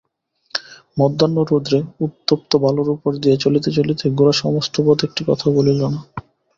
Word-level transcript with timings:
মধ্যাহ্নরৌদ্রে 0.97 1.79
উত্তপ্ত 2.05 2.51
বালুর 2.63 2.89
উপর 2.95 3.11
দিয়া 3.21 3.37
চলিতে 3.37 3.69
চলিতে 3.77 4.05
গোরা 4.17 4.33
সমস্ত 4.41 4.75
পথ 4.85 4.99
একটি 5.07 5.21
কথাও 5.29 5.51
বলিল 5.57 5.79
না। 5.85 5.99